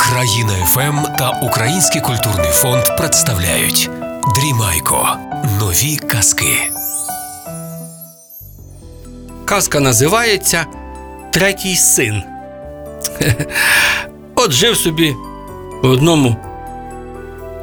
[0.00, 3.90] Країна ФМ та Український культурний фонд представляють
[4.34, 5.08] Дрімайко.
[5.60, 6.70] Нові казки.
[9.44, 10.66] Казка називається
[11.32, 12.22] Третій син.
[14.34, 15.14] От жив собі
[15.82, 16.36] в одному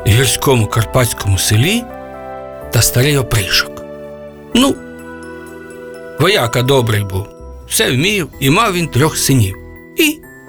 [0.07, 1.83] гірському карпатському селі
[2.71, 3.71] та старий опришок.
[4.55, 4.75] Ну,
[6.19, 7.27] вояка добрий був,
[7.67, 9.62] все вмів і мав він трьох синів.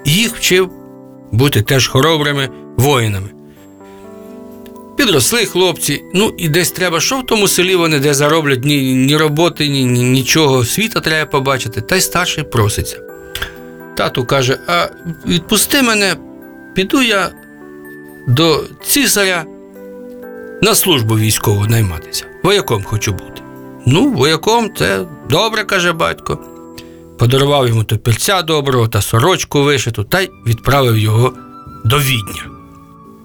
[0.05, 0.69] Їх вчив
[1.31, 3.29] бути теж хоробрими воїнами.
[4.97, 9.17] Підросли хлопці, ну і десь треба, що в тому селі вони де зароблять ні, ні
[9.17, 12.99] роботи, ні, ні нічого, світа треба побачити, та й старший проситься.
[13.97, 14.87] Тату каже: а
[15.27, 16.15] відпусти мене,
[16.75, 17.31] піду я
[18.27, 19.45] до цісаря
[20.61, 22.25] на службу військову найматися.
[22.43, 23.41] Вояком хочу бути.
[23.85, 26.54] Ну, вояком це добре, каже батько.
[27.19, 31.33] Подарував йому топільця доброго та сорочку вишиту, та й відправив його
[31.85, 32.45] до відня.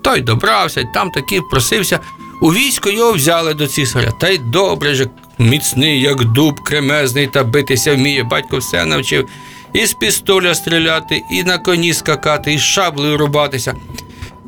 [0.02, 2.00] Той добрався, й там таки просився.
[2.42, 5.06] У військо його взяли до цісаря, та й добре же,
[5.38, 8.22] міцний, як дуб, кремезний та битися вміє.
[8.22, 9.28] Батько все навчив.
[9.72, 13.74] І з пістоля стріляти, і на коні скакати, і з шаблею рубатися.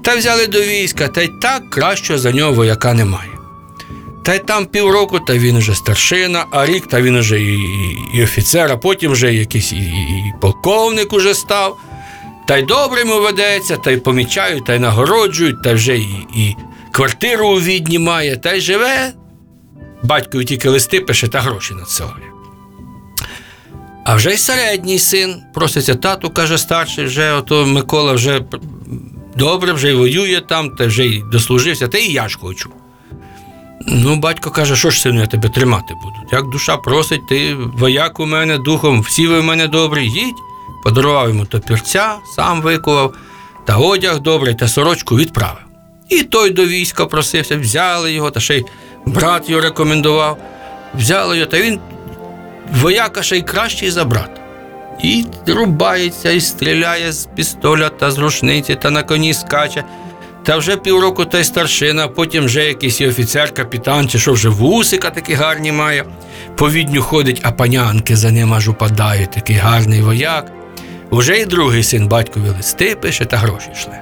[0.02, 3.31] Та взяли до війська, та й так краще за нього вояка немає.
[4.25, 7.59] Та й там півроку, та він уже старшина, а рік та він уже і,
[8.15, 11.79] і, офіцер, а потім вже якийсь і, і, полковник уже став.
[12.47, 16.56] Та й добре йому ведеться, та й помічають, та й нагороджують, та вже і, і
[16.92, 19.12] квартиру у відні має, та й живе.
[20.03, 22.33] Батькові тільки листи пише та гроші надсилає.
[24.05, 28.45] А вже й середній син проситься тату, каже старший, вже ото Микола вже
[29.36, 32.70] добре, вже й воює там, та вже й дослужився, та і я ж хочу.
[33.86, 36.16] Ну, батько каже, що ж сину, я тебе тримати буду.
[36.33, 40.34] Як душа просить, ти вояк у мене духом, всі ви в мене добрі, їдь.
[40.84, 43.14] Подарував йому топірця, сам викував,
[43.66, 45.62] та одяг добрий, та сорочку відправив.
[46.08, 48.64] І той до війська просився, взяли його, та ще й
[49.06, 50.39] брат його рекомендував.
[50.95, 51.80] Взяли його, та він
[52.73, 54.40] вояка ще й кращий за брата.
[55.02, 59.84] І рубається, і стріляє з пістоля та з рушниці, та на коні скаче.
[60.45, 65.11] Та вже півроку той старшина, потім вже якийсь і офіцер, капітан, чи що вже вусика
[65.11, 66.05] такі гарні має.
[66.57, 70.52] По відню ходить, а панянки за ним аж упадають, такий гарний вояк.
[71.11, 73.95] Уже й другий син батькові листи пише та гроші йшли.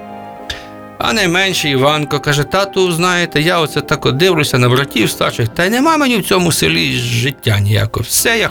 [0.99, 5.65] А найменший Іванко каже: тату, знаєте, я оце так от дивлюся на братів старших, та
[5.65, 8.05] й нема мені в цьому селі життя ніякого.
[8.09, 8.50] Все я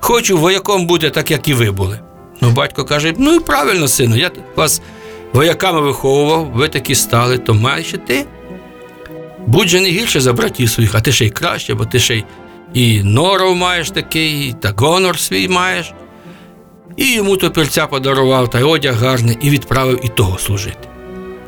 [0.00, 1.98] хочу вояком бути, так як і ви були.
[2.40, 4.82] Ну, батько каже: ну і правильно, сину, я вас
[5.32, 8.26] вояками виховував, ви такі стали, то маєш ти.
[9.46, 12.16] Будь же не гірше за братів своїх, а ти ще й краще, бо ти ще
[12.16, 12.24] й
[12.74, 15.92] і норов маєш такий, та гонор свій маєш.
[16.96, 20.88] І йому топільця подарував, та й одяг гарний, і відправив і того служити.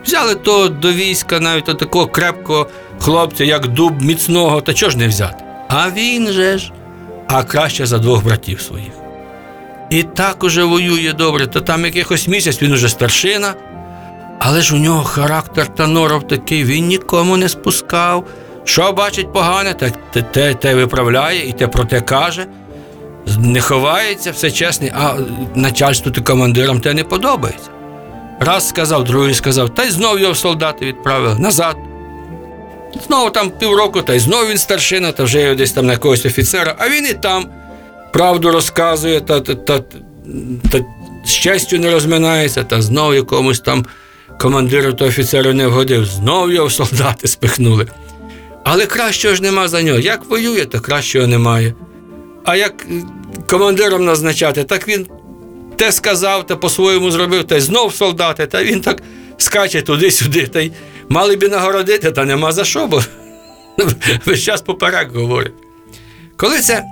[0.06, 2.66] Взяли то до війська навіть до такого крепкого
[3.00, 5.44] хлопця, як дуб міцного, та чого ж не взяти?
[5.68, 6.72] А він же ж,
[7.28, 8.92] а краще за двох братів своїх.
[9.90, 13.54] І так уже воює добре, то там якихось місяць він уже старшина,
[14.40, 18.26] але ж у нього характер та норов такий, він нікому не спускав.
[18.64, 22.46] Що бачить погане, так те, те, те виправляє і те про те каже.
[23.38, 25.14] Не ховається, все чесне, а
[25.54, 27.70] начальству та командирам те не подобається.
[28.40, 31.76] Раз сказав, другий сказав, та й знов його солдати відправили назад.
[33.06, 36.26] Знову там півроку, та й знов він старшина, та вже його десь там на якогось
[36.26, 37.46] офіцера, а він і там
[38.12, 39.78] правду розказує, та, та, та,
[40.70, 40.84] та
[41.24, 43.86] з честю не розминається, та знов якомусь там
[44.40, 47.86] командиру та офіцеру не вгодив, знов його солдати спихнули.
[48.64, 49.98] Але кращого ж нема за нього.
[49.98, 51.74] Як воює, то кращого немає.
[52.44, 52.86] А як
[53.50, 55.06] командиром назначати, так він
[55.76, 59.02] те сказав, та по-своєму зробив, та й знов солдати, та він так
[59.38, 60.72] скаче туди-сюди, та й
[61.08, 63.02] мали б нагородити, та нема за що, бо
[64.26, 65.54] весь час поперек говорить.
[66.36, 66.84] Коли це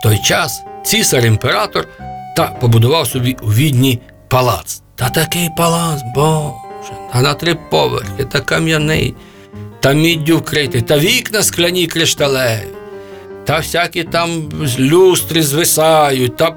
[0.00, 1.88] в той час цісар імператор
[2.36, 4.82] та побудував собі у відні палац.
[4.96, 6.65] Та такий палац, боже,
[7.12, 9.14] та на три поверхи, та кам'яний,
[9.80, 12.66] та міддю вкритий, та вікна скляні кришталеві,
[13.44, 14.48] та всякі там
[14.78, 16.54] люстри звисають, та,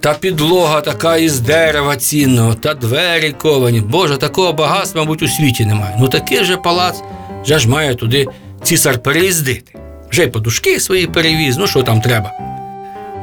[0.00, 3.80] та підлога така із дерева цінного, та двері ковані.
[3.80, 5.96] Боже, такого багатства, мабуть, у світі немає.
[6.00, 7.02] Ну такий же палац
[7.42, 8.26] вже ж має туди
[8.62, 9.78] цісар переїздити.
[10.10, 12.32] Вже й подушки свої перевіз, ну що там треба.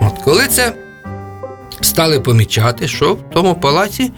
[0.02, 0.74] От коли це
[1.81, 4.12] стали помічати, що в тому палаці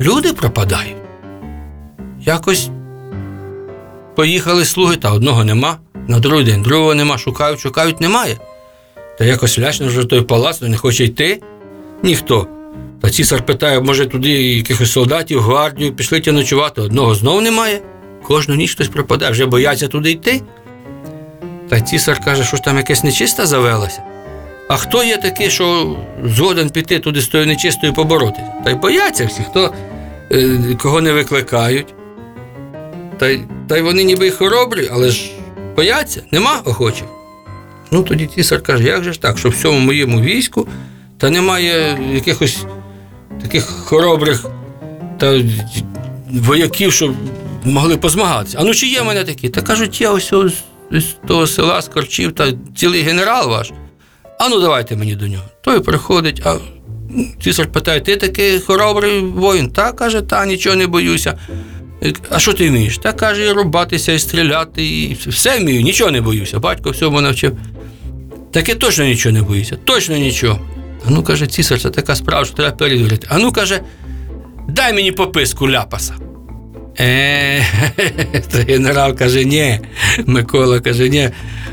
[0.00, 0.99] люди пропадають.
[2.26, 2.70] Якось
[4.16, 5.78] поїхали слуги, та одного нема,
[6.08, 8.36] на другий день другого нема, шукають, шукають, немає.
[9.18, 11.42] Та якось лячно вже той палац, не хоче йти
[12.02, 12.46] ніхто.
[13.02, 17.80] Та цісар питає, може туди якихось солдатів, гвардію, пішли ті ночувати, одного знов немає.
[18.22, 20.42] Кожну ніч хтось пропаде, вже бояться туди йти.
[21.68, 24.02] Та цісар каже, що ж там якась нечиста завелася.
[24.68, 28.52] А хто є такий, що згоден піти туди з тою нечистою поборотися?
[28.64, 29.74] Та й бояться всі, хто
[30.32, 31.94] е, кого не викликають.
[33.20, 35.30] Та, й- та й вони ніби й хоробрі, але ж
[35.76, 37.04] бояться, нема охочих.
[37.90, 40.68] Ну тоді цісар каже, як же ж так, що в всьому моєму війську
[41.18, 42.58] та немає якихось
[43.42, 44.44] таких хоробрих
[45.18, 45.42] та
[46.30, 47.14] вояків, щоб
[47.64, 48.56] могли позмагатися.
[48.60, 49.48] А ну чи є в мене такі?
[49.48, 50.32] Та кажуть, я ось
[50.90, 53.72] з того села з Корчів та цілий генерал ваш.
[54.38, 55.44] А ну давайте мені до нього.
[55.64, 56.56] Той приходить, а
[57.42, 59.70] цісар питає, ти такий хоробрий воїн?
[59.70, 61.38] Та каже, та нічого не боюся.
[62.30, 62.98] А що ти вмієш?
[62.98, 66.58] Та каже, і рубатися, і стріляти, і все вмію, нічого не боюся.
[66.58, 67.56] Батько всьому навчив.
[68.52, 70.60] Таке точно нічого не боюся, точно нічого.
[71.06, 73.26] А ну каже, цісар, це така справа, що треба перевірити.
[73.30, 73.80] А ну каже,
[74.68, 76.14] дай мені пописку ляпаса.
[77.00, 77.62] Е,
[78.68, 79.80] генерал каже, ні.
[80.26, 81.30] Микола каже, ні.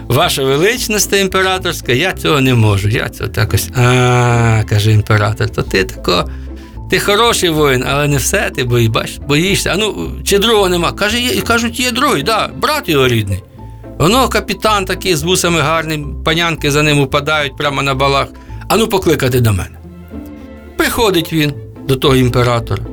[0.08, 2.90] Ваша величність імператорська, я цього не можу.
[2.90, 3.70] Я цього так ось.
[3.76, 6.30] А, каже імператор, то ти тако.
[6.90, 9.70] Ти хороший воїн, але не все, ти бої, бач, боїшся.
[9.74, 10.92] А ну, чи другого нема?
[10.92, 13.44] Каже, є, кажуть, є другий, да, брат його рідний.
[13.98, 18.28] Воно капітан такий з вусами гарним, панянки за ним упадають прямо на балах.
[18.70, 19.78] А ну покликати до мене.
[20.78, 21.54] Приходить він
[21.88, 22.84] до того імператора.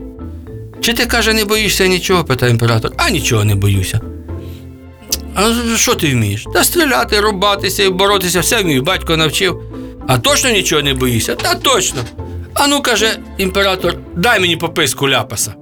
[0.81, 2.25] Чи ти каже, не боїшся нічого?
[2.25, 2.93] питає імператор.
[2.97, 4.01] А нічого не боюся.
[5.35, 6.47] А що ти вмієш?
[6.55, 9.63] Та стріляти, рубатися і боротися, все вмію, батько навчив.
[10.07, 11.35] А точно нічого не боїшся?
[11.35, 12.01] Та точно.
[12.55, 15.55] А ну, каже імператор, дай мені пописку ляпаса.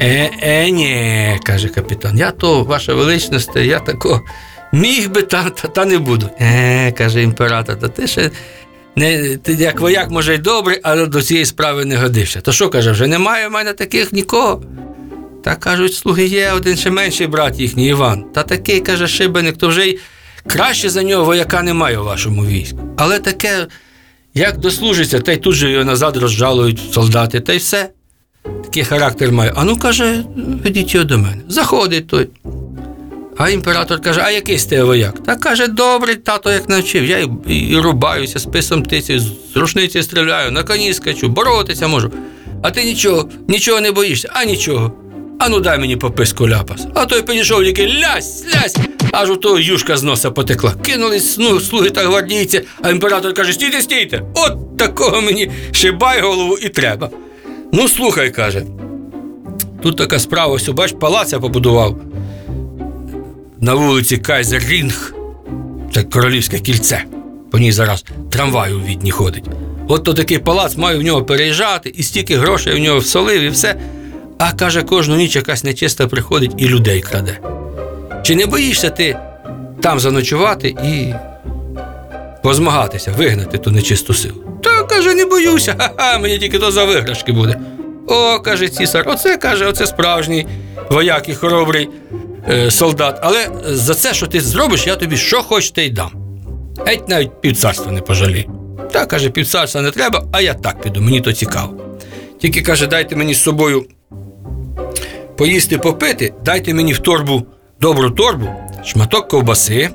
[0.00, 4.20] Е, е, ні, каже капітан, я то, ваша величність, я тако
[4.72, 6.30] міг би, та, та, та не буду.
[6.40, 8.30] Е, каже імператор, та ти ще
[8.96, 12.40] не, ти як вояк, може, й добрий, але до цієї справи не годишся.
[12.40, 14.62] То що каже, вже немає в мене таких нікого.
[15.44, 18.24] Та кажуть, слуги є один ще менший брат їхній Іван.
[18.34, 19.98] Та такий, каже, шибеник, то вже й
[20.46, 22.78] краще за нього вояка немає у вашому війську.
[22.96, 23.66] Але таке,
[24.34, 27.90] як дослужиться, та й тут же його назад розжалують солдати, та й все.
[28.64, 29.52] Такий характер має.
[29.56, 30.24] А ну каже,
[30.64, 31.42] ведіть його до мене.
[31.48, 32.28] Заходить той.
[33.36, 35.22] А імператор каже: а який з тебе вояк?
[35.22, 37.04] Та каже, добрий тато, як навчив.
[37.04, 42.12] Я і, і, рубаюся, списом птиці, з рушниці стріляю, на коні скачу, боротися можу.
[42.62, 44.92] А ти нічого, нічого не боїшся, а нічого.
[45.38, 46.86] А ну дай мені пописку ляпас.
[46.94, 48.76] А той підійшов тільки лясь, лясь,
[49.12, 50.74] аж у того юшка з носа потекла.
[50.84, 54.22] Кинулись ну, слуги та гвардійці, а імператор каже: стійте, стійте!
[54.34, 57.10] От такого мені шибайголову і треба.
[57.72, 58.62] Ну, слухай, каже.
[59.82, 62.00] Тут така справа, ось, бач, палац я побудував
[63.60, 65.14] на вулиці Кайзер Рінг.
[65.94, 67.04] Це королівське кільце.
[67.50, 69.44] По ній зараз трамвай у Відні ходить.
[69.88, 73.48] От то такий палац маю в нього переїжджати, і стільки грошей в нього всолив, і
[73.48, 73.76] все.
[74.46, 77.38] А каже, кожну ніч якась нечиста приходить і людей краде.
[78.22, 79.18] Чи не боїшся ти
[79.80, 81.14] там заночувати і
[82.42, 84.34] позмагатися, вигнати ту нечисту силу?
[84.62, 87.60] Та каже, не боюся, ха-ха, мені тільки то за виграшки буде.
[88.08, 90.46] О, каже цісар, оце каже, оце справжній
[90.90, 91.88] вояк і хоробрий
[92.48, 93.18] е, солдат.
[93.22, 96.10] Але за це, що ти зробиш, я тобі що хоч й дам.
[96.86, 98.48] Геть навіть півцарства не пожалій.
[98.92, 101.74] Та каже, півцарства не треба, а я так піду, мені то цікаво.
[102.40, 103.86] Тільки каже, дайте мені з собою
[105.36, 107.46] поїсти попити, дайте мені в торбу
[107.80, 108.48] добру торбу,
[108.84, 109.90] шматок ковбаси,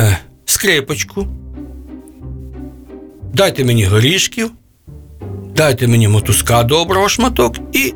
[0.00, 1.26] е, скрипочку,
[3.34, 4.50] дайте мені горішків,
[5.54, 7.94] дайте мені мотузка доброго шматок і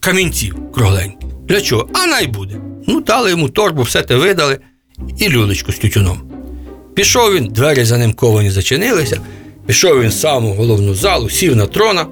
[0.00, 1.30] камінців кругленьких.
[1.48, 1.88] Для чого?
[1.92, 2.60] А най буде.
[2.86, 4.58] Ну, дали йому торбу, все те видали
[5.18, 6.18] і люлечку з тютюном.
[6.94, 9.20] Пішов він, двері за ним ковані зачинилися,
[9.66, 12.06] пішов він в саму головну залу, сів на трона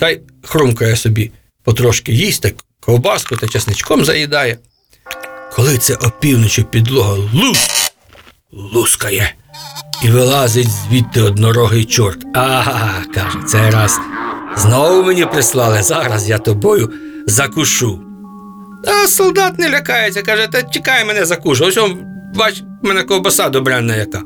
[0.00, 1.30] та й хрумкає собі
[1.64, 4.58] потрошки так ковбаску та чесничком заїдає.
[5.52, 7.92] Коли це опівночі підлога лус,
[8.52, 9.34] лускає,
[10.04, 12.18] і вилазить звідти однорогий чорт.
[12.34, 14.00] Ага, каже, цей раз
[14.56, 16.92] знову мені прислали, зараз я тобою
[17.26, 18.00] закушу.
[18.86, 21.64] А солдат не лякається, каже, та чекай мене закушу.
[21.64, 21.98] Ось он,
[22.34, 24.22] бач, мене ковбаса добренна яка.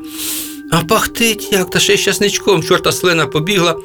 [0.73, 3.77] А пахтить як, та ще й часничком, чорта слина побігла.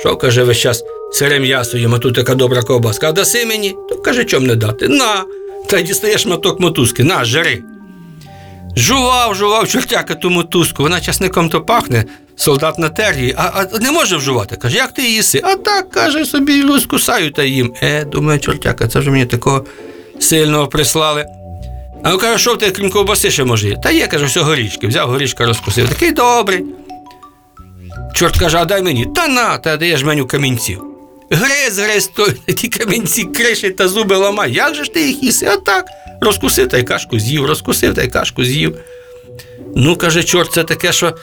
[0.00, 3.08] Що, каже, весь час сире м'ясо тут така добра ковбаска.
[3.08, 3.76] А даси мені?
[3.88, 4.88] То каже, чом не дати?
[4.88, 5.24] На.
[5.68, 7.62] Та й дістаєш моток мотузки, на, жери.
[8.76, 12.04] Жував, жував чортяка ту мотузку, вона часником то пахне,
[12.36, 14.56] солдат на тер'ї, а, а не може вжувати.
[14.56, 15.40] Каже, як ти їси?
[15.44, 17.74] А так, каже, собі розкусаю та їм.
[17.82, 19.64] Е, думаю, чортяка, це вже мені такого
[20.18, 21.26] сильного прислали.
[22.02, 23.76] А ну каже, що тебе, крім ковбаси ще може?
[23.82, 24.86] Та є, каже, все горішки.
[24.86, 25.88] Взяв горішка, розкусив.
[25.88, 26.64] Такий добрий.
[28.14, 29.06] чорт каже, а дай мені.
[29.14, 30.87] Та на, та даєш меню камінців.
[31.30, 34.52] Гриз, гриз, то ті камінці криші та зуби ламай.
[34.52, 35.46] Як же ж ти їх їси?
[35.46, 35.86] А так,
[36.20, 38.78] розкусив та й кашку з'їв, розкусив та й кашку з'їв.
[39.76, 41.14] Ну, каже, чорт, це таке, що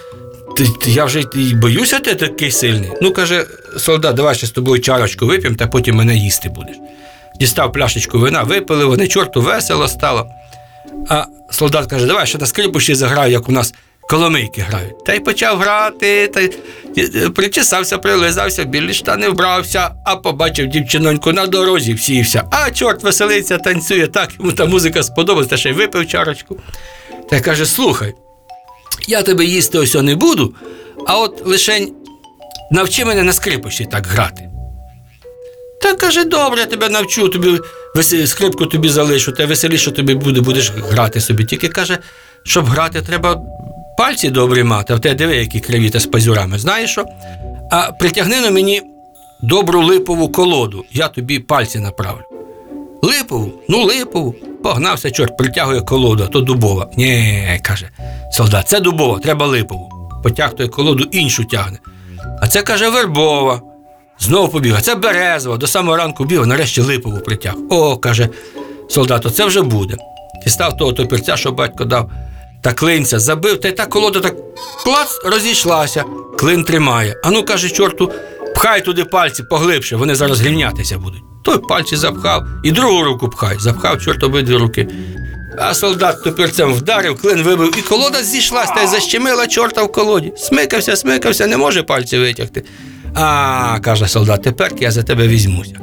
[0.57, 2.91] ти, ти- я вже й боюся, ти такий сильний.
[3.01, 3.45] Ну, каже,
[3.77, 6.75] солдат, давай ще з тобою чарочку вип'ємо, та потім мене їсти будеш.
[7.39, 10.29] Дістав пляшечку вина, випили вони, чорту весело стало.
[11.09, 13.73] А солдат каже, давай ще на скрипуші заграю, як у нас
[14.09, 15.05] коломийки грають.
[15.05, 16.51] Та й почав грати, та й
[16.97, 22.43] е, причесався, прилизався, білі штани вбрався, а побачив дівчиноньку на дорозі, всівся.
[22.51, 26.57] А чорт веселиться, танцює, так йому та музика сподобалась, та ще й випив чарочку.
[27.29, 28.13] Та й каже: слухай,
[29.07, 30.55] я тебе їсти ось не буду,
[31.07, 31.93] а от лишень
[32.71, 34.49] навчи мене на скрипочці так грати.
[35.81, 37.59] Та каже, добре, я тебе навчу, тобі
[38.25, 41.45] скрипку тобі залишу, та веселіше тобі буде, будеш грати собі.
[41.45, 41.97] Тільки каже,
[42.43, 43.41] щоб грати, треба
[43.97, 46.59] пальці добрі мати, а тебе диви, які криві та з пазюрами.
[46.59, 47.05] Знаєш що?
[47.71, 48.81] А притягни на мені
[49.41, 52.23] добру липову колоду, я тобі пальці направлю.
[53.01, 53.51] Липову?
[53.69, 54.35] Ну, липову.
[54.63, 56.87] Погнався, чорт, притягує колоду, а то дубова.
[56.97, 57.89] Ні, каже
[58.31, 59.89] солдат, це дубова, треба липову.
[60.23, 61.79] Потяг той колоду, іншу тягне.
[62.41, 63.61] А це каже вербова.
[64.19, 67.53] Знову побіг, а це березова, до самого ранку біг, нарешті липову притяг.
[67.69, 68.29] О, каже
[68.89, 69.97] солдат, оце вже буде.
[70.43, 72.11] Дістав того топірця, що батько дав,
[72.63, 74.35] та клинця забив, та й та колода так
[74.83, 76.03] клац розійшлася,
[76.39, 77.15] клин тримає.
[77.23, 78.11] А ну, каже, чорту,
[78.55, 81.21] пхай туди пальці поглибше, вони зараз рівнятися будуть.
[81.43, 84.87] Той пальці запхав і другу руку пхай, запхав чорт обидві руки.
[85.57, 90.33] А солдат топірцем вдарив, клин вибив, і колода зійшлась та й защемила чорта в колоді.
[90.37, 92.63] Смикався, смикався, не може пальці витягти.
[93.13, 95.75] А, каже солдат, тепер я за тебе візьмуся.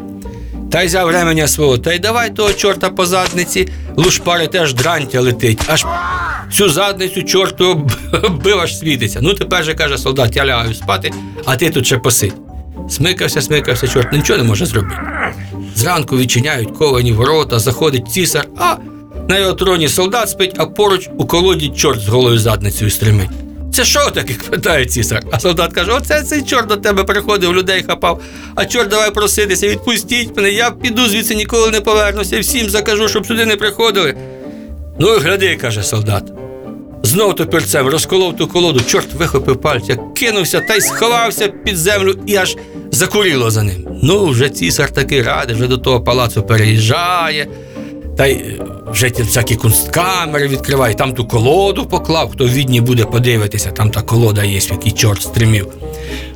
[0.73, 5.21] Та й взяв ременя свого, та й давай того чорта по задниці, лушпари теж дрантя
[5.21, 5.85] летить, аж
[6.53, 7.91] цю задницю чорту
[8.45, 9.19] бив, аж світиться.
[9.23, 11.13] Ну тепер же каже солдат, я лягаю спати,
[11.45, 12.35] а ти тут ще посидь.
[12.91, 15.01] Смикався, смикався, чорт нічого не може зробити.
[15.75, 18.77] Зранку відчиняють ковані ворота, заходить цісар, а
[19.29, 23.31] на його троні солдат спить, а поруч у колоді чорт з голою задницею стримить.
[23.73, 24.35] Це що таке?
[24.51, 25.23] питає цісар.
[25.31, 28.21] А солдат каже: оце цей чорт до тебе приходив, людей хапав.
[28.55, 33.27] А чорт давай проситися, відпустіть мене, я піду звідси ніколи не повернуся, всім закажу, щоб
[33.27, 34.15] сюди не приходили.
[34.99, 36.33] Ну, гляди, каже солдат.
[37.03, 42.37] Знов топірцем розколов ту колоду, чорт вихопив пальця, кинувся та й сховався під землю і
[42.37, 42.57] аж
[42.91, 43.89] закуріло за ним.
[44.03, 47.47] Ну, вже цісар таки радий, вже до того палацу переїжджає,
[48.17, 48.59] та й е,
[48.91, 53.91] вже ті всякі кунсткамери відкриває, там ту колоду поклав, хто в відні буде подивитися, там
[53.91, 55.67] та колода є, в якій чорт стримів.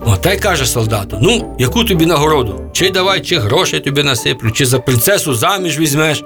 [0.07, 2.61] О, та й каже солдату: ну, яку тобі нагороду?
[2.73, 6.25] Чи давай, чи грошей тобі насиплю, чи за принцесу заміж візьмеш.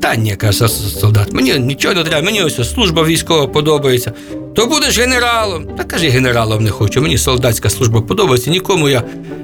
[0.00, 4.12] Та ні, каже солдат, мені нічого не треба, мені ось служба військова подобається.
[4.54, 5.66] То будеш генералом.
[5.76, 7.02] Та каже, генералом не хочу.
[7.02, 8.50] Мені солдатська служба подобається.
[8.50, 9.02] Нікому я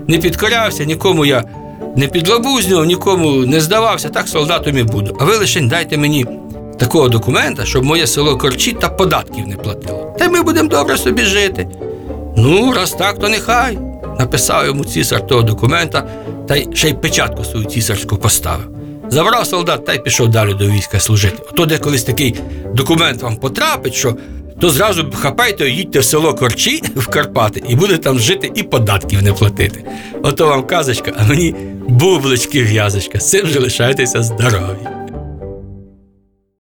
[0.09, 1.45] не підкорявся, нікому я
[1.97, 5.16] не підлабузнював, нікому не здавався, так солдатом і буду.
[5.20, 6.26] А ви лише дайте мені
[6.78, 10.16] такого документа, щоб моє село корчі та податків не платило.
[10.18, 11.68] Та ми будемо добре собі жити.
[12.37, 13.78] Ну, раз так, то нехай.
[14.18, 16.09] Написав йому цісар того документа,
[16.49, 18.66] та й ще й печатку свою цісарську поставив.
[19.09, 21.42] Забрав солдат та й пішов далі до війська служити.
[21.52, 22.35] Ото де колись такий
[22.75, 24.16] документ вам потрапить, що
[24.61, 29.23] то зразу хапайте, їдьте в село Корчі в Карпати і будете там жити і податків
[29.23, 29.85] не платити.
[30.23, 31.54] Ото вам казочка, а мені
[31.90, 33.18] бублички в'язочка.
[33.20, 35.00] З цим же лишайтеся здорові.